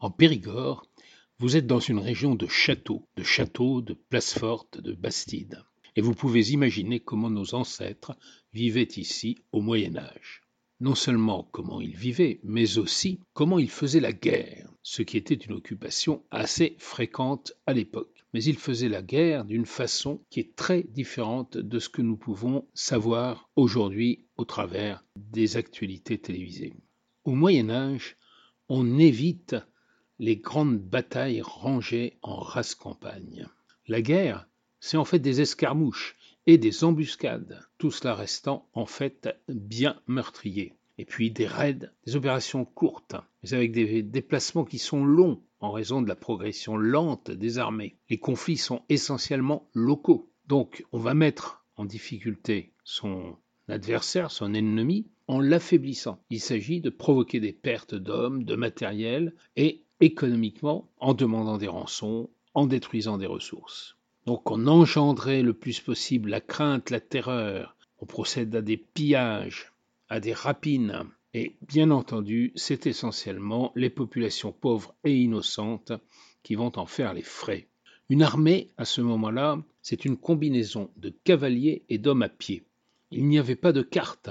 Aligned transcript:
En 0.00 0.12
Périgord, 0.12 0.86
vous 1.40 1.56
êtes 1.56 1.66
dans 1.66 1.80
une 1.80 1.98
région 1.98 2.36
de 2.36 2.46
châteaux, 2.46 3.08
de 3.16 3.24
châteaux, 3.24 3.82
de 3.82 3.94
places 3.94 4.38
fortes, 4.38 4.80
de 4.80 4.92
bastides. 4.92 5.64
Et 5.96 6.00
vous 6.00 6.14
pouvez 6.14 6.50
imaginer 6.52 7.00
comment 7.00 7.30
nos 7.30 7.56
ancêtres 7.56 8.16
vivaient 8.52 8.88
ici 8.96 9.38
au 9.50 9.60
Moyen 9.60 9.96
Âge. 9.96 10.42
Non 10.78 10.94
seulement 10.94 11.48
comment 11.50 11.80
ils 11.80 11.96
vivaient, 11.96 12.38
mais 12.44 12.78
aussi 12.78 13.18
comment 13.32 13.58
ils 13.58 13.70
faisaient 13.70 13.98
la 13.98 14.12
guerre, 14.12 14.72
ce 14.84 15.02
qui 15.02 15.16
était 15.16 15.34
une 15.34 15.54
occupation 15.54 16.22
assez 16.30 16.76
fréquente 16.78 17.54
à 17.66 17.72
l'époque. 17.72 18.24
Mais 18.32 18.44
ils 18.44 18.58
faisaient 18.58 18.88
la 18.88 19.02
guerre 19.02 19.44
d'une 19.44 19.66
façon 19.66 20.22
qui 20.30 20.38
est 20.38 20.54
très 20.54 20.84
différente 20.84 21.56
de 21.56 21.78
ce 21.80 21.88
que 21.88 22.02
nous 22.02 22.16
pouvons 22.16 22.68
savoir 22.72 23.50
aujourd'hui 23.56 24.26
au 24.36 24.44
travers 24.44 25.04
des 25.16 25.56
actualités 25.56 26.18
télévisées. 26.18 26.74
Au 27.24 27.32
Moyen 27.32 27.68
Âge, 27.68 28.16
on 28.68 28.98
évite 28.98 29.56
les 30.18 30.36
grandes 30.36 30.78
batailles 30.78 31.42
rangées 31.42 32.18
en 32.22 32.36
race 32.36 32.74
campagne. 32.74 33.46
La 33.86 34.02
guerre, 34.02 34.48
c'est 34.80 34.96
en 34.96 35.04
fait 35.04 35.18
des 35.18 35.40
escarmouches 35.40 36.16
et 36.46 36.58
des 36.58 36.84
embuscades, 36.84 37.60
tout 37.78 37.90
cela 37.90 38.14
restant 38.14 38.68
en 38.72 38.86
fait 38.86 39.28
bien 39.48 40.00
meurtrier. 40.06 40.74
Et 40.98 41.04
puis 41.04 41.30
des 41.30 41.46
raids, 41.46 41.90
des 42.06 42.16
opérations 42.16 42.64
courtes, 42.64 43.14
mais 43.42 43.54
avec 43.54 43.70
des 43.72 44.02
déplacements 44.02 44.64
qui 44.64 44.78
sont 44.78 45.04
longs 45.04 45.40
en 45.60 45.70
raison 45.70 46.02
de 46.02 46.08
la 46.08 46.16
progression 46.16 46.76
lente 46.76 47.30
des 47.30 47.58
armées. 47.58 47.96
Les 48.10 48.18
conflits 48.18 48.56
sont 48.56 48.82
essentiellement 48.88 49.68
locaux. 49.74 50.30
Donc 50.46 50.84
on 50.92 50.98
va 50.98 51.14
mettre 51.14 51.64
en 51.76 51.84
difficulté 51.84 52.72
son 52.82 53.36
adversaire, 53.68 54.30
son 54.30 54.54
ennemi, 54.54 55.06
en 55.28 55.40
l'affaiblissant. 55.40 56.24
Il 56.30 56.40
s'agit 56.40 56.80
de 56.80 56.90
provoquer 56.90 57.38
des 57.38 57.52
pertes 57.52 57.94
d'hommes, 57.94 58.44
de 58.44 58.56
matériel 58.56 59.34
et 59.56 59.82
économiquement 60.00 60.88
en 60.98 61.14
demandant 61.14 61.58
des 61.58 61.68
rançons, 61.68 62.30
en 62.54 62.66
détruisant 62.66 63.18
des 63.18 63.26
ressources. 63.26 63.96
Donc 64.26 64.50
on 64.50 64.66
engendrait 64.66 65.42
le 65.42 65.54
plus 65.54 65.80
possible 65.80 66.30
la 66.30 66.40
crainte, 66.40 66.90
la 66.90 67.00
terreur, 67.00 67.76
on 68.00 68.06
procède 68.06 68.54
à 68.54 68.62
des 68.62 68.76
pillages, 68.76 69.72
à 70.08 70.20
des 70.20 70.32
rapines, 70.32 71.04
et 71.34 71.56
bien 71.66 71.90
entendu, 71.90 72.52
c'est 72.54 72.86
essentiellement 72.86 73.72
les 73.74 73.90
populations 73.90 74.52
pauvres 74.52 74.94
et 75.04 75.16
innocentes 75.16 75.92
qui 76.42 76.54
vont 76.54 76.72
en 76.76 76.86
faire 76.86 77.12
les 77.12 77.22
frais. 77.22 77.68
Une 78.08 78.22
armée, 78.22 78.70
à 78.78 78.84
ce 78.84 79.00
moment-là, 79.02 79.62
c'est 79.82 80.04
une 80.04 80.16
combinaison 80.16 80.90
de 80.96 81.12
cavaliers 81.24 81.82
et 81.88 81.98
d'hommes 81.98 82.22
à 82.22 82.28
pied. 82.28 82.64
Il 83.10 83.26
n'y 83.26 83.38
avait 83.38 83.56
pas 83.56 83.72
de 83.72 83.82
cartes, 83.82 84.30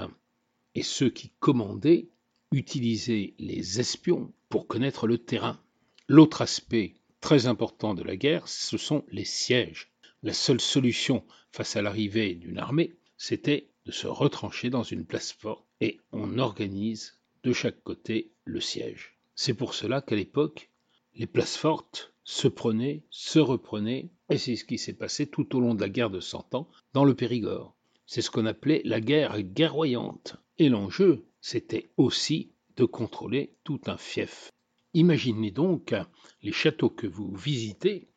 et 0.74 0.82
ceux 0.82 1.10
qui 1.10 1.30
commandaient 1.38 2.08
utilisaient 2.52 3.34
les 3.38 3.80
espions 3.80 4.32
pour 4.48 4.66
connaître 4.66 5.06
le 5.06 5.18
terrain. 5.18 5.60
L'autre 6.08 6.42
aspect 6.42 6.94
très 7.20 7.46
important 7.46 7.94
de 7.94 8.02
la 8.02 8.16
guerre, 8.16 8.48
ce 8.48 8.78
sont 8.78 9.04
les 9.10 9.24
sièges. 9.24 9.92
La 10.22 10.32
seule 10.32 10.60
solution 10.60 11.24
face 11.52 11.76
à 11.76 11.82
l'arrivée 11.82 12.34
d'une 12.34 12.58
armée, 12.58 12.96
c'était 13.16 13.70
de 13.84 13.92
se 13.92 14.06
retrancher 14.06 14.70
dans 14.70 14.82
une 14.82 15.04
place 15.04 15.32
forte 15.32 15.64
et 15.80 16.00
on 16.12 16.38
organise 16.38 17.18
de 17.42 17.52
chaque 17.52 17.82
côté 17.82 18.32
le 18.44 18.60
siège. 18.60 19.18
C'est 19.34 19.54
pour 19.54 19.74
cela 19.74 20.02
qu'à 20.02 20.16
l'époque, 20.16 20.70
les 21.14 21.26
places 21.26 21.56
fortes 21.56 22.12
se 22.24 22.48
prenaient, 22.48 23.02
se 23.10 23.38
reprenaient, 23.38 24.10
et 24.30 24.38
c'est 24.38 24.56
ce 24.56 24.64
qui 24.64 24.78
s'est 24.78 24.92
passé 24.92 25.26
tout 25.26 25.56
au 25.56 25.60
long 25.60 25.74
de 25.74 25.80
la 25.80 25.88
guerre 25.88 26.10
de 26.10 26.20
Cent 26.20 26.54
Ans 26.54 26.68
dans 26.92 27.04
le 27.04 27.14
Périgord. 27.14 27.74
C'est 28.06 28.22
ce 28.22 28.30
qu'on 28.30 28.46
appelait 28.46 28.82
la 28.84 29.00
guerre 29.00 29.40
guerroyante. 29.40 30.36
Et 30.58 30.68
l'enjeu, 30.68 31.24
c'était 31.40 31.88
aussi 31.96 32.52
de 32.78 32.84
contrôler 32.84 33.52
tout 33.64 33.80
un 33.86 33.96
fief. 33.96 34.52
Imaginez 34.94 35.50
donc 35.50 35.94
les 36.42 36.52
châteaux 36.52 36.88
que 36.88 37.08
vous 37.08 37.34
visitez 37.34 38.08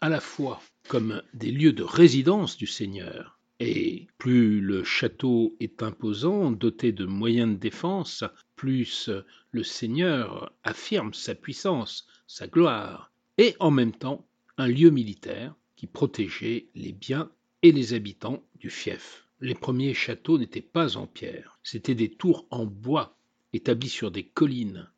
à 0.00 0.08
la 0.08 0.20
fois 0.20 0.60
comme 0.88 1.22
des 1.34 1.50
lieux 1.50 1.72
de 1.72 1.82
résidence 1.82 2.56
du 2.56 2.66
seigneur, 2.66 3.38
et 3.60 4.06
plus 4.18 4.60
le 4.60 4.84
château 4.84 5.56
est 5.60 5.82
imposant, 5.82 6.50
doté 6.50 6.92
de 6.92 7.04
moyens 7.04 7.50
de 7.50 7.58
défense, 7.58 8.24
plus 8.54 9.10
le 9.50 9.62
seigneur 9.62 10.52
affirme 10.64 11.14
sa 11.14 11.34
puissance, 11.34 12.06
sa 12.26 12.46
gloire, 12.46 13.12
et 13.38 13.54
en 13.60 13.70
même 13.70 13.92
temps 13.92 14.26
un 14.58 14.68
lieu 14.68 14.90
militaire 14.90 15.54
qui 15.76 15.86
protégeait 15.86 16.68
les 16.74 16.92
biens 16.92 17.30
et 17.62 17.72
les 17.72 17.92
habitants 17.94 18.42
du 18.56 18.70
fief. 18.70 19.26
Les 19.40 19.54
premiers 19.54 19.94
châteaux 19.94 20.38
n'étaient 20.38 20.62
pas 20.62 20.96
en 20.96 21.06
pierre, 21.06 21.58
c'étaient 21.62 21.94
des 21.94 22.10
tours 22.10 22.46
en 22.50 22.64
bois 22.64 23.15
établis 23.56 23.88
sur 23.88 24.10
des 24.10 24.24
collines, 24.24 24.88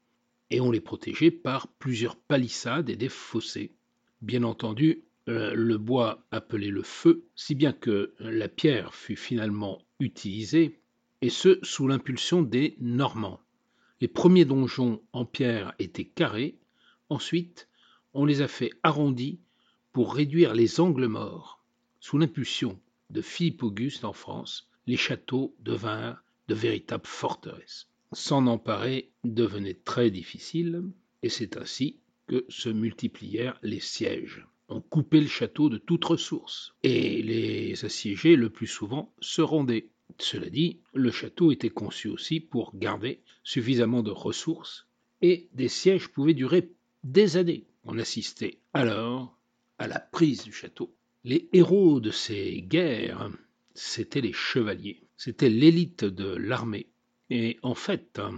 et 0.51 0.61
on 0.61 0.71
les 0.71 0.81
protégeait 0.81 1.31
par 1.31 1.69
plusieurs 1.69 2.17
palissades 2.17 2.91
et 2.91 2.97
des 2.97 3.09
fossés. 3.09 3.73
Bien 4.23 4.43
entendu, 4.43 5.05
euh, 5.29 5.53
le 5.55 5.79
bois 5.79 6.25
appelait 6.31 6.71
le 6.71 6.83
feu, 6.83 7.25
si 7.35 7.55
bien 7.55 7.73
que 7.73 8.15
la 8.19 8.49
pierre 8.49 8.95
fut 8.95 9.17
finalement 9.17 9.83
utilisée, 10.01 10.81
et 11.21 11.31
ce 11.31 11.59
sous 11.63 11.89
l'impulsion 11.89 12.43
des 12.43 12.77
Normands. 12.81 13.41
Les 14.01 14.09
premiers 14.09 14.45
donjons 14.45 15.03
en 15.13 15.25
pierre 15.25 15.75
étaient 15.79 16.05
carrés, 16.05 16.59
ensuite 17.09 17.69
on 18.15 18.25
les 18.25 18.41
a 18.41 18.49
fait 18.49 18.71
arrondis 18.83 19.41
pour 19.93 20.15
réduire 20.15 20.55
les 20.55 20.81
angles 20.81 21.09
morts. 21.09 21.63
Sous 22.01 22.19
l'impulsion 22.19 22.81
de 23.11 23.21
Philippe 23.21 23.63
Auguste 23.63 24.05
en 24.05 24.13
France, 24.13 24.71
les 24.87 24.97
châteaux 24.97 25.55
devinrent 25.61 26.23
de 26.47 26.55
véritables 26.55 27.07
forteresses. 27.07 27.89
S'en 28.13 28.47
emparer 28.47 29.11
devenait 29.25 29.79
très 29.85 30.11
difficile, 30.11 30.83
et 31.23 31.29
c'est 31.29 31.57
ainsi 31.57 32.01
que 32.27 32.47
se 32.49 32.69
multiplièrent 32.69 33.59
les 33.63 33.81
sièges. 33.81 34.47
On 34.69 34.81
coupait 34.81 35.21
le 35.21 35.27
château 35.27 35.69
de 35.69 35.79
toute 35.79 36.05
ressource, 36.05 36.75
et 36.83 37.23
les 37.23 37.85
assiégés, 37.85 38.37
le 38.37 38.51
plus 38.51 38.67
souvent, 38.67 39.15
se 39.21 39.43
rendaient. 39.43 39.89
Cela 40.19 40.49
dit, 40.49 40.81
le 40.95 41.11
château 41.11 41.53
était 41.53 41.69
conçu 41.69 42.09
aussi 42.09 42.41
pour 42.41 42.77
garder 42.77 43.21
suffisamment 43.45 44.03
de 44.03 44.11
ressources, 44.11 44.87
et 45.21 45.49
des 45.53 45.69
sièges 45.69 46.09
pouvaient 46.09 46.35
durer 46.35 46.71
des 47.05 47.37
années. 47.37 47.67
On 47.85 47.99
assistait 47.99 48.59
alors 48.73 49.39
à 49.79 49.87
la 49.87 50.01
prise 50.01 50.45
du 50.45 50.53
château. 50.53 50.95
Les 51.25 51.49
héros 51.53 52.01
de 52.01 52.11
ces 52.11 52.63
guerres, 52.63 53.31
c'étaient 53.75 54.21
les 54.21 54.33
chevaliers, 54.33 55.03
c'était 55.17 55.51
l'élite 55.51 56.05
de 56.05 56.37
l'armée. 56.37 56.89
Et 57.31 57.59
en 57.63 57.75
fait, 57.75 58.19
euh, 58.19 58.31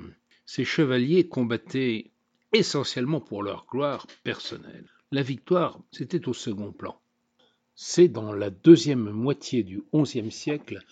ces 0.47 0.65
chevaliers 0.65 1.28
combattaient 1.28 2.11
essentiellement 2.53 3.21
pour 3.21 3.43
leur 3.43 3.67
gloire 3.67 4.06
personnelle. 4.25 4.91
La 5.12 5.23
victoire, 5.23 5.81
c'était 5.93 6.28
au 6.28 6.33
second 6.33 6.73
plan. 6.73 7.00
C'est 7.75 8.09
dans 8.09 8.33
la 8.33 8.50
deuxième 8.50 9.11
moitié 9.11 9.62
du 9.62 9.83
XIe 9.95 10.31
siècle 10.31 10.84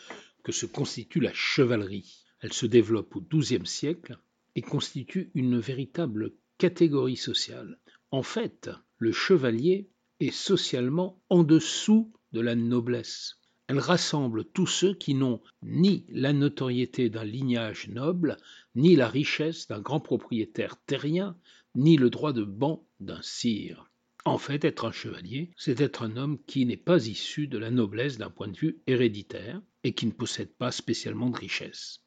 que 0.42 0.53
se 0.53 0.66
constitue 0.66 1.20
la 1.20 1.32
chevalerie. 1.34 2.25
Elle 2.41 2.53
se 2.53 2.66
développe 2.66 3.16
au 3.16 3.20
XIIe 3.20 3.66
siècle 3.66 4.19
et 4.54 4.62
constitue 4.62 5.31
une 5.34 5.58
véritable 5.58 6.32
catégorie 6.56 7.16
sociale. 7.16 7.78
En 8.10 8.22
fait, 8.22 8.70
le 8.98 9.12
chevalier 9.12 9.91
est 10.20 10.31
socialement 10.31 11.20
en 11.28 11.42
dessous 11.42 12.12
de 12.32 12.41
la 12.41 12.54
noblesse. 12.54 13.38
Elle 13.68 13.80
rassemble 13.80 14.46
tous 14.46 14.66
ceux 14.66 14.94
qui 14.94 15.12
n'ont 15.12 15.42
ni 15.62 16.06
la 16.08 16.32
notoriété 16.32 17.10
d'un 17.10 17.24
lignage 17.24 17.88
noble, 17.88 18.38
ni 18.74 18.96
la 18.96 19.08
richesse 19.08 19.68
d'un 19.68 19.80
grand 19.80 20.00
propriétaire 20.00 20.76
terrien, 20.86 21.36
ni 21.74 21.98
le 21.98 22.08
droit 22.08 22.32
de 22.32 22.44
ban 22.44 22.82
d'un 22.98 23.20
sire. 23.20 23.90
En 24.24 24.38
fait, 24.38 24.64
être 24.64 24.86
un 24.86 24.92
chevalier, 24.92 25.50
c'est 25.58 25.82
être 25.82 26.02
un 26.02 26.16
homme 26.16 26.38
qui 26.46 26.64
n'est 26.64 26.78
pas 26.78 27.06
issu 27.06 27.46
de 27.46 27.58
la 27.58 27.70
noblesse 27.70 28.16
d'un 28.16 28.30
point 28.30 28.48
de 28.48 28.56
vue 28.56 28.78
héréditaire 28.86 29.60
et 29.84 29.92
qui 29.92 30.06
ne 30.06 30.12
possède 30.12 30.52
pas 30.54 30.72
spécialement 30.72 31.28
de 31.28 31.36
richesse. 31.36 32.00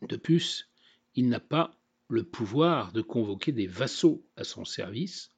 De 0.00 0.16
plus, 0.16 0.70
il 1.14 1.28
n'a 1.28 1.40
pas 1.40 1.78
le 2.08 2.24
pouvoir 2.24 2.92
de 2.92 3.02
convoquer 3.02 3.52
des 3.52 3.66
vassaux 3.66 4.24
à 4.36 4.44
son 4.44 4.64
service, 4.64 5.30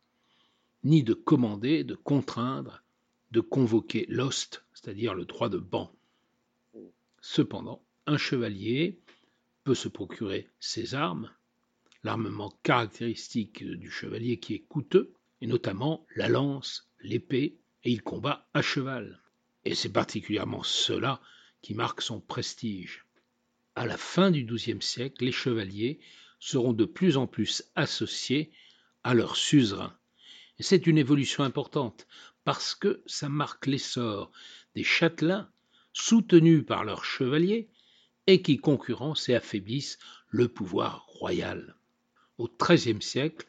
ni 0.84 1.02
de 1.02 1.14
commander, 1.14 1.82
de 1.82 1.96
contraindre 1.96 2.83
de 3.34 3.40
convoquer 3.40 4.06
l'ost, 4.08 4.64
c'est-à-dire 4.74 5.12
le 5.12 5.24
droit 5.24 5.48
de 5.48 5.58
ban. 5.58 5.92
Cependant, 7.20 7.84
un 8.06 8.16
chevalier 8.16 9.00
peut 9.64 9.74
se 9.74 9.88
procurer 9.88 10.48
ses 10.60 10.94
armes, 10.94 11.28
l'armement 12.04 12.56
caractéristique 12.62 13.64
du 13.64 13.90
chevalier 13.90 14.38
qui 14.38 14.54
est 14.54 14.64
coûteux, 14.68 15.14
et 15.40 15.48
notamment 15.48 16.06
la 16.14 16.28
lance, 16.28 16.88
l'épée, 17.00 17.58
et 17.82 17.90
il 17.90 18.02
combat 18.02 18.48
à 18.54 18.62
cheval. 18.62 19.20
Et 19.64 19.74
c'est 19.74 19.92
particulièrement 19.92 20.62
cela 20.62 21.20
qui 21.60 21.74
marque 21.74 22.02
son 22.02 22.20
prestige. 22.20 23.04
À 23.74 23.84
la 23.84 23.96
fin 23.96 24.30
du 24.30 24.44
XIIe 24.44 24.80
siècle, 24.80 25.24
les 25.24 25.32
chevaliers 25.32 25.98
seront 26.38 26.72
de 26.72 26.84
plus 26.84 27.16
en 27.16 27.26
plus 27.26 27.64
associés 27.74 28.52
à 29.02 29.12
leur 29.12 29.34
suzerain. 29.34 29.98
Et 30.60 30.62
c'est 30.62 30.86
une 30.86 30.98
évolution 30.98 31.42
importante, 31.42 32.06
parce 32.44 32.74
que 32.74 33.02
ça 33.06 33.28
marque 33.28 33.66
l'essor 33.66 34.30
des 34.74 34.84
châtelains 34.84 35.48
soutenus 35.92 36.64
par 36.66 36.84
leurs 36.84 37.04
chevaliers 37.04 37.68
et 38.26 38.42
qui 38.42 38.58
concurrencent 38.58 39.28
et 39.28 39.34
affaiblissent 39.34 39.98
le 40.28 40.48
pouvoir 40.48 41.06
royal. 41.06 41.76
Au 42.38 42.48
XIIIe 42.48 43.02
siècle, 43.02 43.46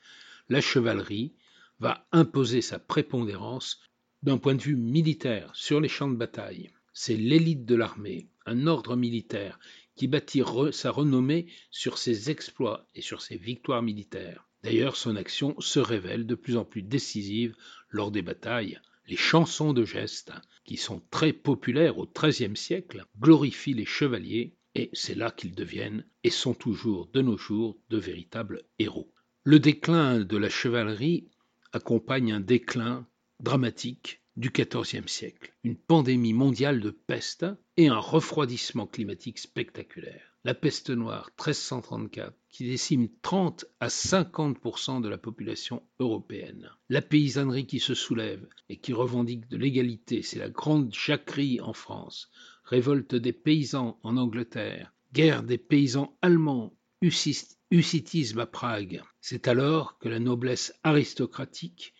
la 0.50 0.62
chevalerie 0.62 1.34
va 1.80 2.08
imposer 2.12 2.62
sa 2.62 2.80
prépondérance 2.80 3.82
d'un 4.24 4.38
point 4.38 4.56
de 4.56 4.62
vue 4.62 4.76
militaire 4.76 5.50
sur 5.54 5.82
les 5.82 5.90
champs 5.90 6.10
de 6.10 6.16
bataille. 6.16 6.72
C'est 6.94 7.18
l'élite 7.18 7.66
de 7.66 7.76
l'armée, 7.76 8.28
un 8.46 8.68
ordre 8.68 8.96
militaire 8.96 9.60
qui 9.96 10.08
bâtit 10.08 10.44
sa 10.72 10.92
renommée 10.92 11.48
sur 11.72 11.98
ses 11.98 12.30
exploits 12.30 12.88
et 12.96 13.02
sur 13.02 13.22
ses 13.22 13.38
victoires 13.38 13.82
militaires. 13.82 14.45
D'ailleurs, 14.66 14.96
son 14.96 15.16
action 15.16 15.56
se 15.60 15.80
révèle 15.80 16.26
de 16.26 16.34
plus 16.34 16.58
en 16.58 16.66
plus 16.66 16.82
décisive 16.82 17.56
lors 17.90 18.10
des 18.10 18.24
batailles. 18.24 18.80
Les 19.08 19.16
chansons 19.16 19.74
de 19.74 19.86
geste, 19.86 20.32
qui 20.64 20.76
sont 20.76 21.04
très 21.12 21.34
populaires 21.34 22.00
au 22.00 22.08
XIIIe 22.08 22.58
siècle, 22.58 23.06
glorifient 23.20 23.76
les 23.76 23.86
chevaliers 23.86 24.56
et 24.74 24.90
c'est 24.94 25.14
là 25.14 25.30
qu'ils 25.30 25.54
deviennent 25.54 26.04
et 26.24 26.32
sont 26.32 26.56
toujours 26.56 27.06
de 27.14 27.22
nos 27.22 27.38
jours 27.38 27.78
de 27.92 28.00
véritables 28.00 28.64
héros. 28.80 29.14
Le 29.44 29.60
déclin 29.60 30.22
de 30.22 30.38
la 30.38 30.50
chevalerie 30.50 31.30
accompagne 31.72 32.32
un 32.32 32.40
déclin 32.40 33.08
dramatique 33.40 34.24
du 34.38 34.50
XIVe 34.50 35.08
siècle, 35.08 35.54
une 35.64 35.78
pandémie 35.78 36.34
mondiale 36.34 36.82
de 36.82 36.92
peste 36.92 37.46
et 37.78 37.88
un 37.88 38.00
refroidissement 38.00 38.86
climatique 38.86 39.40
spectaculaire. 39.40 40.36
La 40.44 40.54
peste 40.54 40.92
noire 40.92 41.32
1334 41.40 42.36
qui 42.50 42.66
décime 42.66 43.10
30 43.24 43.66
à 43.80 43.88
50% 43.88 45.02
de 45.02 45.10
la 45.10 45.18
population 45.18 45.82
européenne. 46.00 46.70
La 46.90 47.02
paysannerie 47.02 47.66
qui 47.66 47.80
se 47.80 47.96
soulève 47.96 48.48
et 48.70 48.78
qui 48.78 48.94
revendique 48.94 49.50
de 49.50 49.58
l'égalité, 49.58 50.22
c'est 50.22 50.38
la 50.38 50.50
grande 50.50 50.94
jacquerie 50.94 51.60
en 51.62 51.74
France, 51.74 52.30
révolte 52.64 53.16
des 53.16 53.34
paysans 53.34 54.00
en 54.04 54.18
Angleterre, 54.18 54.94
guerre 55.14 55.42
des 55.42 55.58
paysans 55.58 56.16
allemands, 56.22 56.78
hussitisme 57.72 58.40
à 58.40 58.46
Prague. 58.46 59.02
C'est 59.22 59.48
alors 59.48 59.98
que 59.98 60.10
la 60.10 60.20
noblesse 60.20 60.74
aristocratique 60.84 61.95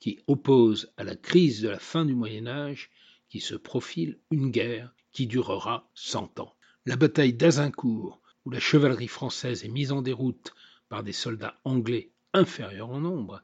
qui 0.00 0.18
oppose 0.26 0.92
à 0.96 1.04
la 1.04 1.14
crise 1.14 1.60
de 1.60 1.68
la 1.68 1.78
fin 1.78 2.04
du 2.04 2.14
Moyen 2.14 2.46
Âge, 2.46 2.90
qui 3.28 3.40
se 3.40 3.54
profile 3.54 4.18
une 4.30 4.50
guerre 4.50 4.92
qui 5.12 5.26
durera 5.26 5.88
cent 5.94 6.40
ans. 6.40 6.56
La 6.86 6.96
bataille 6.96 7.34
d'Azincourt, 7.34 8.20
où 8.44 8.50
la 8.50 8.60
chevalerie 8.60 9.08
française 9.08 9.64
est 9.64 9.68
mise 9.68 9.92
en 9.92 10.02
déroute 10.02 10.54
par 10.88 11.02
des 11.02 11.12
soldats 11.12 11.60
anglais 11.64 12.10
inférieurs 12.32 12.90
en 12.90 13.00
nombre, 13.00 13.42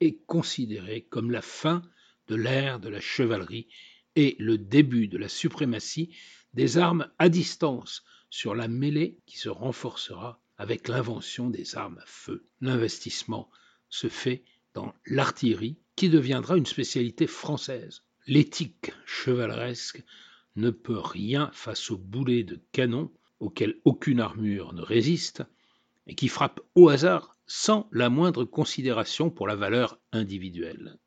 est 0.00 0.18
considérée 0.26 1.02
comme 1.02 1.30
la 1.30 1.42
fin 1.42 1.82
de 2.26 2.34
l'ère 2.34 2.80
de 2.80 2.88
la 2.88 3.00
chevalerie 3.00 3.68
et 4.16 4.36
le 4.38 4.58
début 4.58 5.08
de 5.08 5.16
la 5.16 5.28
suprématie 5.28 6.14
des 6.54 6.76
armes 6.76 7.08
à 7.18 7.28
distance 7.28 8.04
sur 8.28 8.54
la 8.54 8.68
mêlée 8.68 9.18
qui 9.26 9.38
se 9.38 9.48
renforcera 9.48 10.40
avec 10.58 10.88
l'invention 10.88 11.50
des 11.50 11.76
armes 11.76 11.98
à 11.98 12.06
feu. 12.06 12.46
L'investissement 12.60 13.50
se 13.88 14.08
fait 14.08 14.44
dans 14.74 14.94
l'artillerie 15.06 15.78
qui 15.96 16.08
deviendra 16.08 16.56
une 16.56 16.66
spécialité 16.66 17.26
française. 17.26 18.02
L'éthique 18.26 18.92
chevaleresque 19.04 20.02
ne 20.56 20.70
peut 20.70 20.98
rien 20.98 21.50
face 21.52 21.90
aux 21.90 21.98
boulets 21.98 22.44
de 22.44 22.60
canon 22.72 23.10
auxquels 23.40 23.80
aucune 23.84 24.20
armure 24.20 24.72
ne 24.72 24.82
résiste 24.82 25.42
et 26.06 26.14
qui 26.14 26.28
frappent 26.28 26.60
au 26.74 26.88
hasard 26.88 27.36
sans 27.46 27.88
la 27.92 28.08
moindre 28.08 28.44
considération 28.44 29.30
pour 29.30 29.46
la 29.46 29.56
valeur 29.56 29.98
individuelle. 30.12 30.98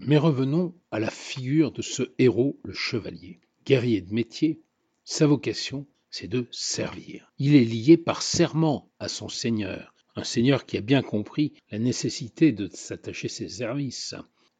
Mais 0.00 0.18
revenons 0.18 0.74
à 0.90 1.00
la 1.00 1.10
figure 1.10 1.72
de 1.72 1.82
ce 1.82 2.02
héros, 2.18 2.60
le 2.64 2.72
chevalier. 2.72 3.40
Guerrier 3.64 4.00
de 4.00 4.12
métier, 4.12 4.62
sa 5.04 5.26
vocation, 5.26 5.86
c'est 6.10 6.28
de 6.28 6.46
servir. 6.50 7.32
Il 7.38 7.54
est 7.54 7.64
lié 7.64 7.96
par 7.96 8.22
serment 8.22 8.90
à 8.98 9.08
son 9.08 9.28
seigneur, 9.28 9.94
un 10.18 10.24
seigneur 10.24 10.66
qui 10.66 10.76
a 10.76 10.80
bien 10.80 11.02
compris 11.02 11.52
la 11.70 11.78
nécessité 11.78 12.50
de 12.50 12.68
s'attacher 12.72 13.28
ses 13.28 13.48
services. 13.48 14.16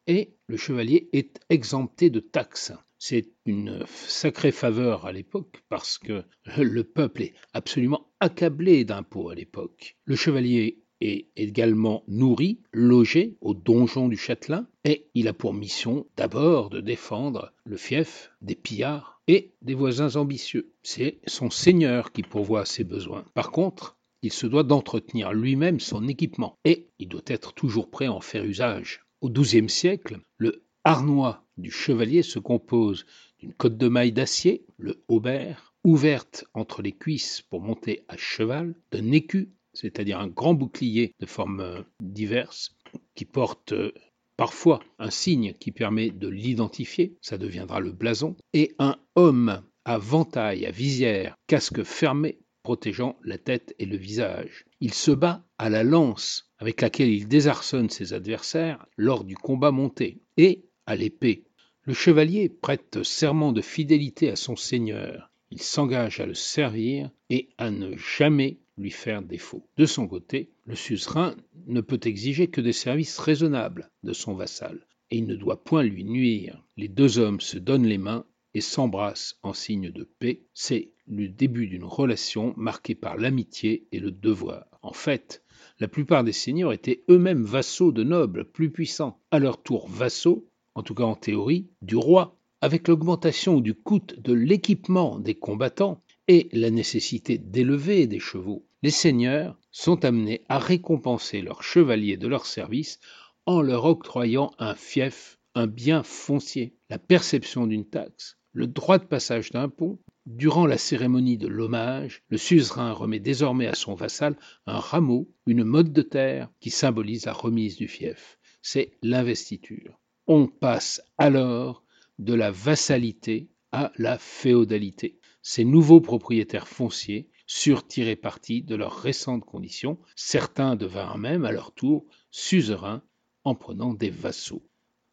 Et 0.07 0.37
le 0.47 0.55
chevalier 0.55 1.09
est 1.11 1.39
exempté 1.49 2.09
de 2.09 2.21
taxes. 2.21 2.71
C'est 2.97 3.29
une 3.45 3.85
sacrée 3.85 4.53
faveur 4.53 5.05
à 5.05 5.11
l'époque 5.11 5.61
parce 5.67 5.97
que 5.97 6.23
le 6.57 6.83
peuple 6.83 7.23
est 7.23 7.33
absolument 7.53 8.09
accablé 8.21 8.85
d'impôts 8.85 9.29
à 9.29 9.35
l'époque. 9.35 9.97
Le 10.05 10.15
chevalier 10.15 10.81
est 11.01 11.27
également 11.35 12.03
nourri, 12.07 12.61
logé 12.73 13.37
au 13.41 13.53
donjon 13.53 14.07
du 14.07 14.17
châtelain, 14.17 14.67
et 14.83 15.09
il 15.13 15.27
a 15.27 15.33
pour 15.33 15.53
mission 15.53 16.07
d'abord 16.17 16.69
de 16.69 16.81
défendre 16.81 17.53
le 17.65 17.77
fief 17.77 18.31
des 18.41 18.55
pillards 18.55 19.21
et 19.27 19.53
des 19.61 19.75
voisins 19.75 20.15
ambitieux. 20.15 20.73
C'est 20.83 21.19
son 21.27 21.49
seigneur 21.49 22.11
qui 22.11 22.23
pourvoit 22.23 22.65
ses 22.65 22.83
besoins. 22.83 23.25
Par 23.33 23.51
contre, 23.51 23.98
il 24.21 24.33
se 24.33 24.47
doit 24.47 24.63
d'entretenir 24.63 25.33
lui-même 25.33 25.79
son 25.79 26.07
équipement 26.07 26.57
et 26.65 26.87
il 26.99 27.07
doit 27.07 27.21
être 27.27 27.53
toujours 27.53 27.89
prêt 27.89 28.07
à 28.07 28.13
en 28.13 28.21
faire 28.21 28.43
usage. 28.43 29.01
Au 29.21 29.29
XIIe 29.29 29.69
siècle, 29.69 30.19
le 30.37 30.63
harnois 30.83 31.45
du 31.57 31.71
chevalier 31.71 32.23
se 32.23 32.39
compose 32.39 33.05
d'une 33.39 33.53
cotte 33.53 33.77
de 33.77 33.87
maille 33.87 34.11
d'acier, 34.11 34.65
le 34.77 35.03
haubert, 35.07 35.73
ouverte 35.83 36.45
entre 36.53 36.81
les 36.81 36.91
cuisses 36.91 37.41
pour 37.49 37.61
monter 37.61 38.03
à 38.07 38.17
cheval, 38.17 38.75
d'un 38.91 39.11
écu, 39.11 39.49
c'est-à-dire 39.73 40.19
un 40.19 40.27
grand 40.27 40.53
bouclier 40.53 41.13
de 41.19 41.25
formes 41.25 41.85
diverses, 42.01 42.75
qui 43.15 43.25
porte 43.25 43.73
euh, 43.73 43.91
parfois 44.35 44.81
un 44.99 45.09
signe 45.09 45.53
qui 45.53 45.71
permet 45.71 46.09
de 46.09 46.27
l'identifier, 46.27 47.17
ça 47.21 47.37
deviendra 47.37 47.79
le 47.79 47.91
blason, 47.91 48.35
et 48.53 48.73
un 48.79 48.97
homme 49.15 49.61
à 49.85 49.97
ventaille, 49.97 50.65
à 50.65 50.71
visière, 50.71 51.35
casque 51.47 51.83
fermé 51.83 52.39
protégeant 52.63 53.17
la 53.23 53.37
tête 53.37 53.75
et 53.79 53.85
le 53.85 53.97
visage. 53.97 54.65
Il 54.81 54.93
se 54.93 55.11
bat 55.11 55.45
à 55.57 55.69
la 55.69 55.83
lance 55.83 56.49
avec 56.59 56.81
laquelle 56.81 57.09
il 57.09 57.27
désarçonne 57.27 57.89
ses 57.89 58.13
adversaires 58.13 58.85
lors 58.97 59.23
du 59.23 59.35
combat 59.35 59.71
monté, 59.71 60.21
et 60.37 60.65
à 60.85 60.95
l'épée. 60.95 61.45
Le 61.83 61.93
chevalier 61.93 62.49
prête 62.49 63.03
serment 63.03 63.51
de 63.51 63.61
fidélité 63.61 64.29
à 64.29 64.35
son 64.35 64.55
seigneur. 64.55 65.31
Il 65.51 65.61
s'engage 65.61 66.19
à 66.19 66.25
le 66.25 66.35
servir 66.35 67.09
et 67.29 67.49
à 67.57 67.71
ne 67.71 67.95
jamais 67.95 68.59
lui 68.77 68.91
faire 68.91 69.21
défaut. 69.21 69.67
De 69.77 69.85
son 69.85 70.07
côté, 70.07 70.51
le 70.65 70.75
suzerain 70.75 71.35
ne 71.67 71.81
peut 71.81 71.99
exiger 72.03 72.47
que 72.47 72.61
des 72.61 72.73
services 72.73 73.17
raisonnables 73.17 73.89
de 74.03 74.13
son 74.13 74.35
vassal, 74.35 74.85
et 75.11 75.17
il 75.17 75.25
ne 75.25 75.35
doit 75.35 75.63
point 75.63 75.83
lui 75.83 76.03
nuire. 76.03 76.63
Les 76.77 76.87
deux 76.87 77.19
hommes 77.19 77.41
se 77.41 77.57
donnent 77.57 77.87
les 77.87 77.97
mains 77.97 78.25
et 78.53 78.61
s'embrassent 78.61 79.37
en 79.43 79.53
signe 79.53 79.91
de 79.91 80.03
paix, 80.03 80.41
c'est 80.53 80.91
le 81.07 81.27
début 81.27 81.67
d'une 81.67 81.83
relation 81.83 82.53
marquée 82.57 82.95
par 82.95 83.17
l'amitié 83.17 83.87
et 83.91 83.99
le 83.99 84.11
devoir. 84.11 84.65
En 84.81 84.93
fait, 84.93 85.43
la 85.79 85.87
plupart 85.87 86.23
des 86.23 86.31
seigneurs 86.31 86.73
étaient 86.73 87.03
eux-mêmes 87.09 87.43
vassaux 87.43 87.91
de 87.91 88.03
nobles 88.03 88.45
plus 88.45 88.71
puissants, 88.71 89.21
à 89.31 89.39
leur 89.39 89.61
tour 89.61 89.87
vassaux, 89.87 90.47
en 90.75 90.83
tout 90.83 90.95
cas 90.95 91.03
en 91.03 91.15
théorie, 91.15 91.67
du 91.81 91.95
roi. 91.95 92.37
Avec 92.61 92.87
l'augmentation 92.87 93.61
du 93.61 93.73
coût 93.73 94.01
de 94.17 94.33
l'équipement 94.33 95.17
des 95.19 95.35
combattants 95.35 96.03
et 96.27 96.49
la 96.51 96.69
nécessité 96.69 97.37
d'élever 97.37 98.05
des 98.07 98.19
chevaux, 98.19 98.65
les 98.81 98.91
seigneurs 98.91 99.57
sont 99.71 100.03
amenés 100.03 100.41
à 100.49 100.59
récompenser 100.59 101.41
leurs 101.41 101.63
chevaliers 101.63 102.17
de 102.17 102.27
leur 102.27 102.45
service 102.45 102.99
en 103.45 103.61
leur 103.61 103.85
octroyant 103.85 104.51
un 104.59 104.75
fief, 104.75 105.39
un 105.55 105.67
bien 105.67 106.03
foncier, 106.03 106.75
la 106.89 106.99
perception 106.99 107.65
d'une 107.65 107.85
taxe, 107.85 108.37
le 108.53 108.67
droit 108.67 108.97
de 108.97 109.05
passage 109.05 109.51
d'un 109.51 109.69
pont, 109.69 109.99
durant 110.25 110.65
la 110.65 110.77
cérémonie 110.77 111.37
de 111.37 111.47
l'hommage, 111.47 112.23
le 112.29 112.37
suzerain 112.37 112.91
remet 112.91 113.19
désormais 113.19 113.67
à 113.67 113.75
son 113.75 113.95
vassal 113.95 114.37
un 114.65 114.79
rameau, 114.79 115.31
une 115.45 115.63
mode 115.63 115.93
de 115.93 116.01
terre 116.01 116.49
qui 116.59 116.69
symbolise 116.69 117.25
la 117.25 117.33
remise 117.33 117.77
du 117.77 117.87
fief. 117.87 118.39
C'est 118.61 118.91
l'investiture. 119.01 119.99
On 120.27 120.47
passe 120.47 121.01
alors 121.17 121.83
de 122.19 122.33
la 122.33 122.51
vassalité 122.51 123.49
à 123.71 123.91
la 123.97 124.17
féodalité. 124.17 125.19
Ces 125.41 125.63
nouveaux 125.63 126.01
propriétaires 126.01 126.67
fonciers 126.67 127.29
surent 127.47 127.87
tirer 127.87 128.15
parti 128.15 128.61
de 128.61 128.75
leurs 128.75 128.95
récentes 128.95 129.45
conditions. 129.45 129.97
Certains 130.15 130.75
devinrent 130.75 131.17
même 131.17 131.45
à 131.45 131.51
leur 131.51 131.73
tour 131.73 132.05
suzerains 132.29 133.03
en 133.43 133.55
prenant 133.55 133.93
des 133.93 134.09
vassaux. 134.09 134.63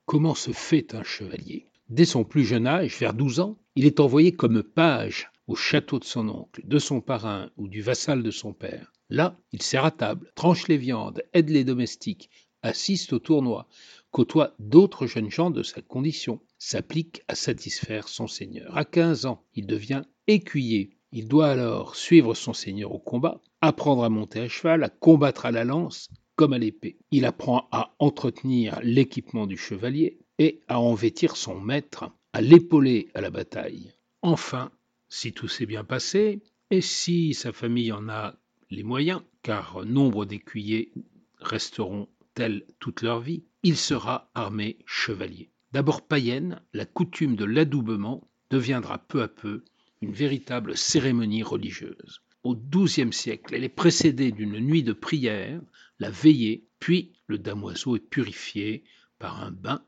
Comment 0.04 0.34
se 0.34 0.52
fait 0.52 0.94
un 0.94 1.02
chevalier? 1.02 1.70
Dès 1.88 2.04
son 2.04 2.24
plus 2.24 2.44
jeune 2.44 2.66
âge, 2.66 2.98
vers 2.98 3.14
douze 3.14 3.38
ans, 3.38 3.58
il 3.76 3.86
est 3.86 4.00
envoyé 4.00 4.32
comme 4.32 4.64
page 4.64 5.30
au 5.46 5.54
château 5.54 6.00
de 6.00 6.04
son 6.04 6.28
oncle, 6.28 6.62
de 6.66 6.78
son 6.80 7.00
parrain 7.00 7.50
ou 7.56 7.68
du 7.68 7.80
vassal 7.80 8.24
de 8.24 8.30
son 8.32 8.52
père. 8.52 8.92
Là, 9.08 9.38
il 9.52 9.62
sert 9.62 9.84
à 9.84 9.92
table, 9.92 10.32
tranche 10.34 10.66
les 10.66 10.78
viandes, 10.78 11.22
aide 11.32 11.48
les 11.48 11.62
domestiques, 11.62 12.28
assiste 12.62 13.12
au 13.12 13.20
tournoi, 13.20 13.68
côtoie 14.10 14.54
d'autres 14.58 15.06
jeunes 15.06 15.30
gens 15.30 15.50
de 15.50 15.62
sa 15.62 15.80
condition, 15.80 16.40
s'applique 16.58 17.22
à 17.28 17.36
satisfaire 17.36 18.08
son 18.08 18.26
seigneur. 18.26 18.76
À 18.76 18.84
quinze 18.84 19.24
ans, 19.24 19.44
il 19.54 19.68
devient 19.68 20.02
écuyer. 20.26 20.90
Il 21.12 21.28
doit 21.28 21.48
alors 21.48 21.94
suivre 21.94 22.34
son 22.34 22.52
seigneur 22.52 22.92
au 22.92 22.98
combat, 22.98 23.40
apprendre 23.60 24.02
à 24.02 24.08
monter 24.08 24.40
à 24.40 24.48
cheval, 24.48 24.82
à 24.82 24.88
combattre 24.88 25.46
à 25.46 25.52
la 25.52 25.62
lance 25.62 26.08
comme 26.34 26.52
à 26.52 26.58
l'épée. 26.58 26.98
Il 27.12 27.24
apprend 27.24 27.68
à 27.70 27.94
entretenir 28.00 28.80
l'équipement 28.82 29.46
du 29.46 29.56
chevalier, 29.56 30.18
et 30.38 30.60
à 30.68 30.80
en 30.80 30.94
vêtir 30.94 31.36
son 31.36 31.60
maître, 31.60 32.10
à 32.32 32.40
l'épauler 32.40 33.08
à 33.14 33.20
la 33.20 33.30
bataille. 33.30 33.92
Enfin, 34.22 34.70
si 35.08 35.32
tout 35.32 35.48
s'est 35.48 35.66
bien 35.66 35.84
passé, 35.84 36.42
et 36.70 36.80
si 36.80 37.32
sa 37.32 37.52
famille 37.52 37.92
en 37.92 38.08
a 38.08 38.34
les 38.70 38.82
moyens, 38.82 39.22
car 39.42 39.84
nombre 39.84 40.24
d'écuyers 40.24 40.92
resteront 41.38 42.08
telle 42.34 42.66
toute 42.80 43.02
leur 43.02 43.20
vie, 43.20 43.44
il 43.62 43.76
sera 43.76 44.30
armé 44.34 44.78
chevalier. 44.84 45.50
D'abord 45.72 46.06
païenne, 46.06 46.60
la 46.72 46.84
coutume 46.84 47.36
de 47.36 47.44
l'adoubement 47.44 48.28
deviendra 48.50 48.98
peu 48.98 49.22
à 49.22 49.28
peu 49.28 49.64
une 50.02 50.12
véritable 50.12 50.76
cérémonie 50.76 51.42
religieuse. 51.42 52.20
Au 52.42 52.54
XIIe 52.54 53.12
siècle, 53.12 53.54
elle 53.54 53.64
est 53.64 53.68
précédée 53.68 54.30
d'une 54.30 54.58
nuit 54.60 54.82
de 54.82 54.92
prière, 54.92 55.60
la 55.98 56.10
veillée, 56.10 56.66
puis 56.78 57.12
le 57.26 57.38
damoiseau 57.38 57.96
est 57.96 58.00
purifié 58.10 58.84
par 59.18 59.42
un 59.42 59.50
bain 59.50 59.82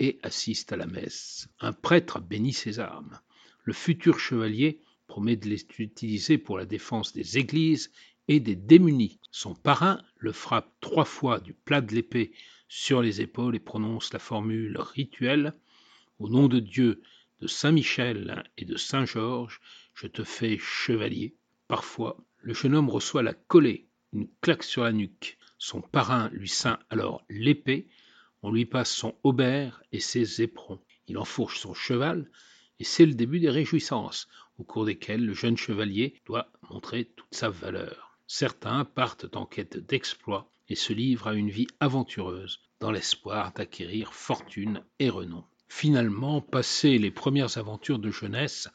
et 0.00 0.18
assiste 0.22 0.72
à 0.72 0.76
la 0.76 0.86
messe. 0.86 1.48
Un 1.60 1.72
prêtre 1.72 2.20
bénit 2.20 2.54
ses 2.54 2.80
armes. 2.80 3.20
Le 3.62 3.72
futur 3.72 4.18
chevalier 4.18 4.80
promet 5.06 5.36
de 5.36 5.48
les 5.48 5.64
utiliser 5.78 6.38
pour 6.38 6.58
la 6.58 6.64
défense 6.64 7.12
des 7.12 7.38
églises 7.38 7.92
et 8.26 8.40
des 8.40 8.56
démunis. 8.56 9.20
Son 9.30 9.54
parrain 9.54 10.02
le 10.16 10.32
frappe 10.32 10.72
trois 10.80 11.04
fois 11.04 11.38
du 11.38 11.52
plat 11.52 11.80
de 11.80 11.94
l'épée 11.94 12.32
sur 12.68 13.02
les 13.02 13.20
épaules 13.20 13.56
et 13.56 13.60
prononce 13.60 14.12
la 14.12 14.18
formule 14.18 14.78
rituelle 14.78 15.54
Au 16.18 16.28
nom 16.28 16.48
de 16.48 16.60
Dieu, 16.60 17.02
de 17.40 17.46
Saint 17.46 17.72
Michel 17.72 18.44
et 18.56 18.64
de 18.64 18.76
Saint 18.76 19.04
Georges, 19.04 19.60
je 19.94 20.06
te 20.06 20.24
fais 20.24 20.58
chevalier. 20.58 21.34
Parfois, 21.68 22.16
le 22.38 22.54
jeune 22.54 22.74
homme 22.74 22.88
reçoit 22.88 23.22
la 23.22 23.34
collée, 23.34 23.86
une 24.12 24.28
claque 24.40 24.62
sur 24.62 24.84
la 24.84 24.92
nuque. 24.92 25.38
Son 25.58 25.82
parrain 25.82 26.30
lui 26.32 26.48
ceint 26.48 26.78
alors 26.88 27.24
l'épée, 27.28 27.86
on 28.42 28.52
lui 28.52 28.64
passe 28.64 28.90
son 28.90 29.14
haubert 29.22 29.82
et 29.92 30.00
ses 30.00 30.42
éperons. 30.42 30.80
Il 31.08 31.18
enfourche 31.18 31.58
son 31.60 31.74
cheval, 31.74 32.30
et 32.78 32.84
c'est 32.84 33.06
le 33.06 33.14
début 33.14 33.40
des 33.40 33.50
réjouissances, 33.50 34.28
au 34.58 34.64
cours 34.64 34.84
desquelles 34.84 35.24
le 35.24 35.34
jeune 35.34 35.56
chevalier 35.56 36.14
doit 36.26 36.50
montrer 36.70 37.06
toute 37.16 37.34
sa 37.34 37.50
valeur. 37.50 38.18
Certains 38.26 38.84
partent 38.84 39.36
en 39.36 39.44
quête 39.44 39.76
d'exploits 39.76 40.50
et 40.68 40.76
se 40.76 40.92
livrent 40.92 41.26
à 41.26 41.34
une 41.34 41.50
vie 41.50 41.66
aventureuse, 41.80 42.60
dans 42.78 42.90
l'espoir 42.90 43.52
d'acquérir 43.52 44.14
fortune 44.14 44.84
et 44.98 45.10
renom. 45.10 45.44
Finalement, 45.68 46.40
passées 46.40 46.98
les 46.98 47.10
premières 47.10 47.58
aventures 47.58 47.98
de 47.98 48.10
jeunesse, 48.10 48.68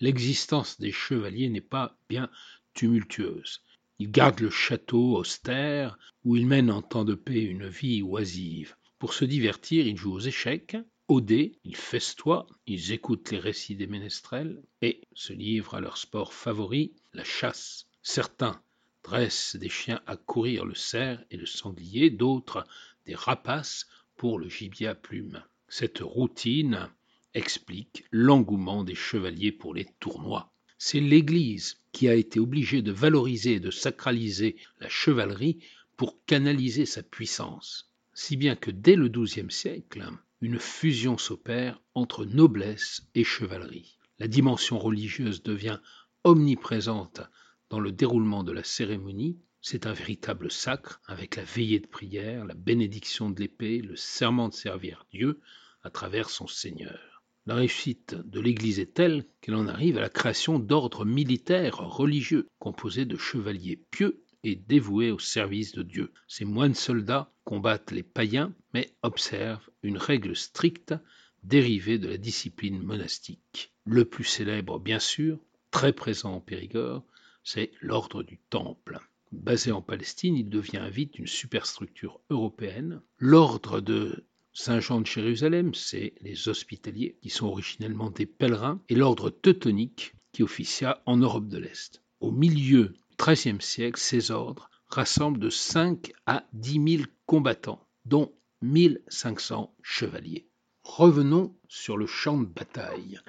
l'existence 0.00 0.80
des 0.80 0.92
chevaliers 0.92 1.48
n'est 1.48 1.60
pas 1.60 1.96
bien 2.08 2.28
tumultueuse. 2.74 3.62
Ils 3.98 4.10
gardent 4.10 4.40
le 4.40 4.50
château 4.50 5.16
austère, 5.16 5.98
où 6.24 6.36
ils 6.36 6.46
mènent 6.46 6.70
en 6.70 6.82
temps 6.82 7.04
de 7.04 7.14
paix 7.14 7.42
une 7.42 7.68
vie 7.68 8.02
oisive. 8.02 8.74
Pour 9.02 9.14
se 9.14 9.24
divertir, 9.24 9.84
ils 9.84 9.96
jouent 9.96 10.14
aux 10.14 10.20
échecs, 10.20 10.76
au 11.08 11.20
dé, 11.20 11.58
ils 11.64 11.74
festoient, 11.74 12.46
ils 12.68 12.92
écoutent 12.92 13.32
les 13.32 13.40
récits 13.40 13.74
des 13.74 13.88
ménestrels 13.88 14.62
et 14.80 15.00
se 15.12 15.32
livrent 15.32 15.74
à 15.74 15.80
leur 15.80 15.96
sport 15.96 16.32
favori, 16.32 16.94
la 17.12 17.24
chasse. 17.24 17.88
Certains 18.04 18.62
dressent 19.02 19.56
des 19.56 19.68
chiens 19.68 20.00
à 20.06 20.16
courir 20.16 20.64
le 20.64 20.76
cerf 20.76 21.20
et 21.32 21.36
le 21.36 21.46
sanglier, 21.46 22.10
d'autres 22.10 22.64
des 23.04 23.16
rapaces 23.16 23.88
pour 24.14 24.38
le 24.38 24.48
gibier 24.48 24.86
à 24.86 24.94
plumes. 24.94 25.42
Cette 25.66 25.98
routine 25.98 26.88
explique 27.34 28.04
l'engouement 28.12 28.84
des 28.84 28.94
chevaliers 28.94 29.50
pour 29.50 29.74
les 29.74 29.88
tournois. 29.98 30.52
C'est 30.78 31.00
l'Église 31.00 31.76
qui 31.90 32.08
a 32.08 32.14
été 32.14 32.38
obligée 32.38 32.82
de 32.82 32.92
valoriser 32.92 33.54
et 33.54 33.60
de 33.60 33.72
sacraliser 33.72 34.54
la 34.78 34.88
chevalerie 34.88 35.58
pour 35.96 36.24
canaliser 36.24 36.86
sa 36.86 37.02
puissance, 37.02 37.91
si 38.24 38.36
bien 38.36 38.54
que 38.54 38.70
dès 38.70 38.94
le 38.94 39.08
XIIe 39.08 39.50
siècle, 39.50 40.08
une 40.40 40.60
fusion 40.60 41.18
s'opère 41.18 41.82
entre 41.92 42.24
noblesse 42.24 43.02
et 43.16 43.24
chevalerie. 43.24 43.98
La 44.20 44.28
dimension 44.28 44.78
religieuse 44.78 45.42
devient 45.42 45.80
omniprésente 46.22 47.20
dans 47.68 47.80
le 47.80 47.90
déroulement 47.90 48.44
de 48.44 48.52
la 48.52 48.62
cérémonie. 48.62 49.40
C'est 49.60 49.88
un 49.88 49.92
véritable 49.92 50.52
sacre 50.52 51.00
avec 51.06 51.34
la 51.34 51.42
veillée 51.42 51.80
de 51.80 51.88
prière, 51.88 52.44
la 52.44 52.54
bénédiction 52.54 53.28
de 53.28 53.40
l'épée, 53.40 53.78
le 53.78 53.96
serment 53.96 54.50
de 54.50 54.54
servir 54.54 55.04
Dieu 55.10 55.40
à 55.82 55.90
travers 55.90 56.30
son 56.30 56.46
Seigneur. 56.46 57.24
La 57.46 57.56
réussite 57.56 58.14
de 58.14 58.38
l'Église 58.38 58.78
est 58.78 58.94
telle 58.94 59.26
qu'elle 59.40 59.56
en 59.56 59.66
arrive 59.66 59.98
à 59.98 60.00
la 60.00 60.08
création 60.08 60.60
d'ordres 60.60 61.04
militaires 61.04 61.78
religieux 61.78 62.46
composés 62.60 63.04
de 63.04 63.16
chevaliers 63.16 63.82
pieux 63.90 64.22
et 64.44 64.56
dévoués 64.56 65.10
au 65.10 65.18
service 65.18 65.72
de 65.72 65.82
Dieu. 65.82 66.12
Ces 66.28 66.44
moines 66.44 66.74
soldats 66.74 67.32
combattent 67.44 67.92
les 67.92 68.02
païens, 68.02 68.54
mais 68.74 68.94
observent 69.02 69.68
une 69.82 69.98
règle 69.98 70.36
stricte 70.36 70.94
dérivée 71.42 71.98
de 71.98 72.08
la 72.08 72.18
discipline 72.18 72.82
monastique. 72.82 73.72
Le 73.84 74.04
plus 74.04 74.24
célèbre, 74.24 74.78
bien 74.78 74.98
sûr, 74.98 75.38
très 75.70 75.92
présent 75.92 76.34
en 76.34 76.40
Périgord, 76.40 77.04
c'est 77.44 77.72
l'ordre 77.80 78.22
du 78.22 78.38
Temple. 78.50 79.00
Basé 79.32 79.72
en 79.72 79.82
Palestine, 79.82 80.36
il 80.36 80.48
devient 80.48 80.88
vite 80.92 81.18
une 81.18 81.26
superstructure 81.26 82.20
européenne. 82.30 83.00
L'ordre 83.18 83.80
de 83.80 84.24
Saint-Jean 84.52 85.00
de 85.00 85.06
Jérusalem, 85.06 85.74
c'est 85.74 86.12
les 86.20 86.48
hospitaliers, 86.48 87.16
qui 87.22 87.30
sont 87.30 87.46
originellement 87.46 88.10
des 88.10 88.26
pèlerins, 88.26 88.82
et 88.88 88.94
l'ordre 88.94 89.30
teutonique, 89.30 90.14
qui 90.32 90.42
officia 90.42 91.02
en 91.06 91.16
Europe 91.16 91.48
de 91.48 91.58
l'Est. 91.58 92.02
Au 92.20 92.30
milieu 92.30 92.94
XIIIe 93.24 93.60
siècle, 93.60 94.00
ces 94.00 94.32
ordres 94.32 94.68
rassemblent 94.88 95.38
de 95.38 95.48
5 95.48 96.12
à 96.26 96.44
10 96.54 96.96
000 96.96 97.08
combattants, 97.24 97.86
dont 98.04 98.34
1500 98.62 99.72
chevaliers. 99.80 100.48
Revenons 100.82 101.56
sur 101.68 101.96
le 101.96 102.06
champ 102.06 102.36
de 102.36 102.46
bataille. 102.46 103.20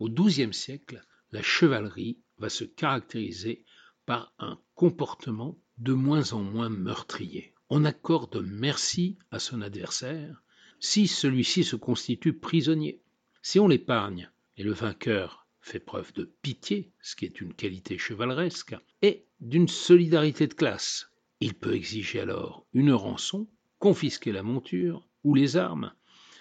Au 0.00 0.10
XIIe 0.10 0.52
siècle, 0.52 1.02
la 1.32 1.40
chevalerie 1.40 2.18
va 2.36 2.50
se 2.50 2.64
caractériser 2.64 3.64
par 4.04 4.34
un 4.38 4.60
comportement 4.74 5.58
de 5.78 5.94
moins 5.94 6.34
en 6.34 6.42
moins 6.42 6.68
meurtrier. 6.68 7.54
On 7.70 7.86
accorde 7.86 8.44
merci 8.44 9.16
à 9.30 9.38
son 9.38 9.62
adversaire 9.62 10.42
si 10.78 11.08
celui-ci 11.08 11.64
se 11.64 11.76
constitue 11.76 12.34
prisonnier. 12.34 13.00
Si 13.40 13.58
on 13.58 13.68
l'épargne 13.68 14.30
et 14.58 14.62
le 14.62 14.72
vainqueur 14.72 15.46
fait 15.62 15.80
preuve 15.80 16.12
de 16.12 16.24
pitié, 16.42 16.92
ce 17.00 17.16
qui 17.16 17.24
est 17.24 17.40
une 17.40 17.54
qualité 17.54 17.96
chevaleresque, 17.96 18.76
et 19.00 19.24
d'une 19.40 19.68
solidarité 19.68 20.46
de 20.46 20.54
classe. 20.54 21.10
Il 21.40 21.54
peut 21.54 21.74
exiger 21.74 22.20
alors 22.20 22.66
une 22.72 22.92
rançon, 22.92 23.46
confisquer 23.78 24.32
la 24.32 24.42
monture 24.42 25.06
ou 25.24 25.34
les 25.34 25.56
armes, 25.56 25.92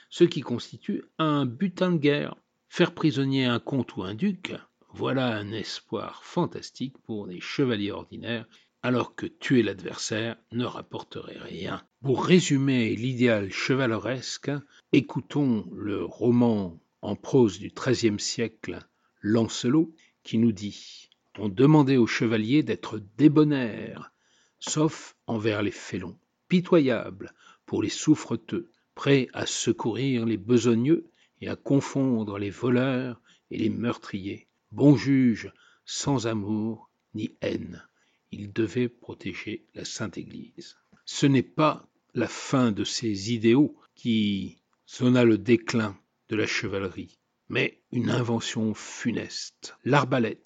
ce 0.09 0.23
qui 0.23 0.41
constitue 0.41 1.03
un 1.17 1.45
butin 1.45 1.91
de 1.91 1.97
guerre. 1.97 2.35
Faire 2.69 2.93
prisonnier 2.93 3.45
un 3.45 3.59
comte 3.59 3.95
ou 3.95 4.03
un 4.03 4.13
duc, 4.13 4.53
voilà 4.93 5.35
un 5.37 5.51
espoir 5.51 6.23
fantastique 6.23 6.97
pour 7.05 7.27
des 7.27 7.39
chevaliers 7.39 7.91
ordinaires, 7.91 8.45
alors 8.83 9.15
que 9.15 9.25
tuer 9.25 9.63
l'adversaire 9.63 10.37
ne 10.51 10.65
rapporterait 10.65 11.39
rien. 11.39 11.83
Pour 12.01 12.25
résumer 12.25 12.95
l'idéal 12.95 13.51
chevaleresque, 13.51 14.51
écoutons 14.91 15.69
le 15.73 16.03
roman 16.03 16.79
en 17.01 17.15
prose 17.15 17.59
du 17.59 17.69
XIIIe 17.69 18.19
siècle 18.19 18.79
Lancelot, 19.21 19.93
qui 20.23 20.37
nous 20.37 20.51
dit 20.51 21.06
On 21.39 21.49
demandait 21.49 21.97
aux 21.97 22.07
chevaliers 22.07 22.63
d'être 22.63 22.99
débonnaires, 23.17 24.11
sauf 24.59 25.15
envers 25.27 25.61
les 25.61 25.71
félons, 25.71 26.17
pitoyables 26.47 27.33
pour 27.65 27.83
les 27.83 27.89
souffreteux, 27.89 28.71
prêts 28.95 29.27
à 29.33 29.45
secourir 29.45 30.25
les 30.25 30.37
besogneux 30.37 31.09
et 31.41 31.47
à 31.47 31.55
confondre 31.55 32.39
les 32.39 32.49
voleurs 32.49 33.21
et 33.51 33.57
les 33.57 33.69
meurtriers. 33.69 34.47
Bon 34.71 34.95
juge, 34.95 35.53
sans 35.85 36.25
amour 36.25 36.89
ni 37.13 37.35
haine. 37.41 37.87
Il 38.31 38.51
devait 38.51 38.89
protéger 38.89 39.65
la 39.75 39.85
Sainte 39.85 40.17
Église. 40.17 40.77
Ce 41.05 41.25
n'est 41.25 41.43
pas 41.43 41.87
la 42.15 42.27
fin 42.27 42.71
de 42.71 42.83
ces 42.83 43.31
idéaux 43.31 43.75
qui 43.95 44.57
sonna 44.85 45.23
le 45.23 45.37
déclin 45.37 45.97
de 46.29 46.35
la 46.35 46.47
chevalerie 46.47 47.19
mais 47.49 47.81
une 47.91 48.09
invention 48.09 48.73
funeste. 48.73 49.75
L'arbalète, 49.85 50.45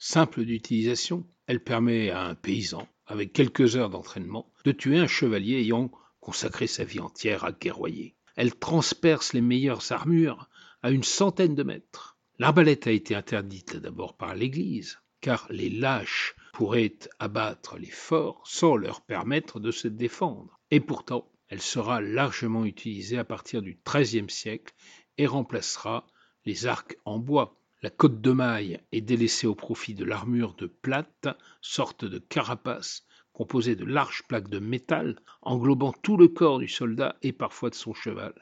simple 0.00 0.44
d'utilisation, 0.44 1.24
elle 1.46 1.62
permet 1.62 2.10
à 2.10 2.24
un 2.24 2.34
paysan, 2.34 2.88
avec 3.06 3.32
quelques 3.32 3.76
heures 3.76 3.90
d'entraînement, 3.90 4.52
de 4.64 4.72
tuer 4.72 4.98
un 4.98 5.06
chevalier 5.06 5.60
ayant 5.60 5.92
consacré 6.20 6.66
sa 6.66 6.84
vie 6.84 7.00
entière 7.00 7.44
à 7.44 7.52
guerroyer. 7.52 8.16
Elle 8.34 8.54
transperce 8.54 9.34
les 9.34 9.42
meilleures 9.42 9.92
armures 9.92 10.48
à 10.82 10.90
une 10.90 11.04
centaine 11.04 11.54
de 11.54 11.62
mètres. 11.62 12.16
L'arbalète 12.38 12.86
a 12.86 12.90
été 12.90 13.14
interdite 13.14 13.76
d'abord 13.76 14.16
par 14.16 14.34
l'Église, 14.34 14.98
car 15.20 15.46
les 15.50 15.68
lâches 15.68 16.34
pourraient 16.54 16.98
abattre 17.18 17.76
les 17.76 17.90
forts 17.90 18.42
sans 18.46 18.76
leur 18.76 19.02
permettre 19.02 19.60
de 19.60 19.70
se 19.70 19.88
défendre. 19.88 20.58
Et 20.70 20.80
pourtant, 20.80 21.30
elle 21.48 21.60
sera 21.60 22.00
largement 22.00 22.64
utilisée 22.64 23.18
à 23.18 23.24
partir 23.24 23.60
du 23.60 23.78
XIIIe 23.86 24.30
siècle 24.30 24.72
et 25.18 25.26
remplacera 25.26 26.06
les 26.46 26.66
arcs 26.66 26.96
en 27.04 27.18
bois. 27.18 27.59
La 27.82 27.88
côte 27.88 28.20
de 28.20 28.32
maille 28.32 28.78
est 28.92 29.00
délaissée 29.00 29.46
au 29.46 29.54
profit 29.54 29.94
de 29.94 30.04
l'armure 30.04 30.54
de 30.54 30.66
plate, 30.66 31.28
sorte 31.62 32.04
de 32.04 32.18
carapace 32.18 33.06
composée 33.32 33.74
de 33.74 33.86
larges 33.86 34.22
plaques 34.28 34.50
de 34.50 34.58
métal 34.58 35.18
englobant 35.40 35.92
tout 35.92 36.18
le 36.18 36.28
corps 36.28 36.58
du 36.58 36.68
soldat 36.68 37.16
et 37.22 37.32
parfois 37.32 37.70
de 37.70 37.74
son 37.74 37.94
cheval. 37.94 38.34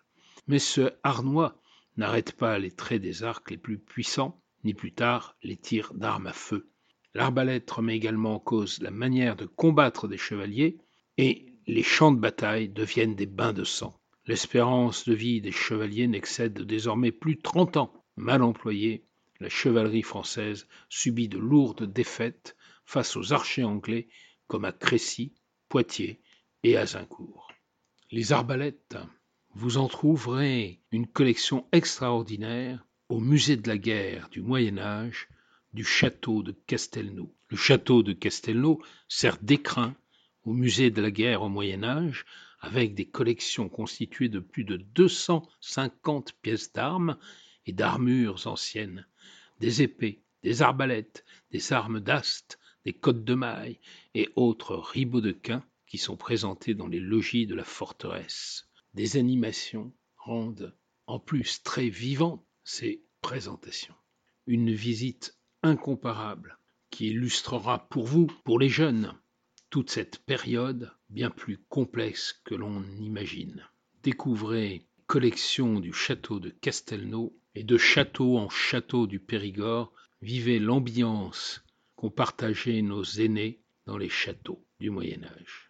Mais 0.48 0.58
ce 0.58 0.90
harnois 1.04 1.60
n'arrête 1.96 2.32
pas 2.32 2.58
les 2.58 2.72
traits 2.72 3.00
des 3.00 3.22
arcs 3.22 3.50
les 3.52 3.58
plus 3.58 3.78
puissants, 3.78 4.42
ni 4.64 4.74
plus 4.74 4.92
tard 4.92 5.36
les 5.44 5.56
tirs 5.56 5.94
d'armes 5.94 6.26
à 6.26 6.32
feu. 6.32 6.68
L'arbalète 7.14 7.70
remet 7.70 7.96
également 7.96 8.34
en 8.34 8.40
cause 8.40 8.82
la 8.82 8.90
manière 8.90 9.36
de 9.36 9.46
combattre 9.46 10.08
des 10.08 10.18
chevaliers, 10.18 10.78
et 11.16 11.54
les 11.68 11.84
champs 11.84 12.12
de 12.12 12.18
bataille 12.18 12.68
deviennent 12.68 13.14
des 13.14 13.26
bains 13.26 13.52
de 13.52 13.64
sang. 13.64 14.00
L'espérance 14.26 15.08
de 15.08 15.14
vie 15.14 15.40
des 15.40 15.52
chevaliers 15.52 16.08
n'excède 16.08 16.60
désormais 16.60 17.12
plus 17.12 17.38
trente 17.38 17.76
ans. 17.76 17.92
Mal 18.16 18.42
employée, 18.42 19.07
la 19.40 19.48
chevalerie 19.48 20.02
française 20.02 20.66
subit 20.88 21.28
de 21.28 21.38
lourdes 21.38 21.84
défaites 21.84 22.56
face 22.84 23.16
aux 23.16 23.32
archers 23.32 23.64
anglais 23.64 24.08
comme 24.46 24.64
à 24.64 24.72
Crécy, 24.72 25.34
Poitiers 25.68 26.20
et 26.62 26.76
Azincourt. 26.76 27.52
Les 28.10 28.32
arbalètes, 28.32 28.96
vous 29.54 29.76
en 29.76 29.88
trouverez 29.88 30.82
une 30.90 31.06
collection 31.06 31.66
extraordinaire 31.72 32.86
au 33.08 33.20
musée 33.20 33.56
de 33.56 33.68
la 33.68 33.78
guerre 33.78 34.28
du 34.30 34.40
Moyen 34.40 34.78
Âge 34.78 35.28
du 35.72 35.84
château 35.84 36.42
de 36.42 36.52
Castelnau. 36.52 37.34
Le 37.48 37.56
château 37.56 38.02
de 38.02 38.12
Castelnau 38.12 38.82
sert 39.08 39.38
d'écrin 39.42 39.94
au 40.44 40.52
musée 40.52 40.90
de 40.90 41.02
la 41.02 41.10
guerre 41.10 41.42
au 41.42 41.48
Moyen 41.48 41.84
Âge 41.84 42.24
avec 42.60 42.94
des 42.94 43.08
collections 43.08 43.68
constituées 43.68 44.28
de 44.28 44.40
plus 44.40 44.64
de 44.64 44.76
250 44.76 46.32
pièces 46.40 46.72
d'armes 46.72 47.18
et 47.66 47.72
d'armures 47.72 48.46
anciennes, 48.46 49.06
des 49.60 49.82
épées, 49.82 50.22
des 50.42 50.62
arbalètes, 50.62 51.24
des 51.50 51.72
armes 51.72 52.00
d'ast, 52.00 52.58
des 52.84 52.92
côtes 52.92 53.24
de 53.24 53.34
mailles 53.34 53.80
et 54.14 54.28
autres 54.36 54.76
ribaudequins 54.76 55.64
qui 55.86 55.98
sont 55.98 56.16
présentés 56.16 56.74
dans 56.74 56.86
les 56.86 57.00
logis 57.00 57.46
de 57.46 57.54
la 57.54 57.64
forteresse. 57.64 58.68
Des 58.94 59.16
animations 59.16 59.92
rendent 60.16 60.76
en 61.06 61.18
plus 61.18 61.62
très 61.62 61.88
vivantes 61.88 62.46
ces 62.64 63.02
présentations. 63.20 63.94
Une 64.46 64.72
visite 64.72 65.38
incomparable 65.62 66.58
qui 66.90 67.08
illustrera 67.08 67.88
pour 67.88 68.06
vous, 68.06 68.26
pour 68.44 68.58
les 68.58 68.68
jeunes, 68.68 69.14
toute 69.70 69.90
cette 69.90 70.18
période 70.20 70.92
bien 71.10 71.30
plus 71.30 71.58
complexe 71.68 72.40
que 72.44 72.54
l'on 72.54 72.82
imagine. 73.00 73.66
Découvrez 74.02 74.86
collection 75.06 75.80
du 75.80 75.92
château 75.92 76.38
de 76.38 76.50
Castelnau 76.50 77.34
et 77.58 77.64
de 77.64 77.76
château 77.76 78.38
en 78.38 78.48
château 78.48 79.08
du 79.08 79.18
Périgord, 79.18 79.92
vivez 80.22 80.60
l'ambiance 80.60 81.64
qu'ont 81.96 82.08
partagé 82.08 82.82
nos 82.82 83.02
aînés 83.02 83.64
dans 83.84 83.98
les 83.98 84.08
châteaux 84.08 84.64
du 84.78 84.90
Moyen 84.90 85.24
Âge. 85.24 85.67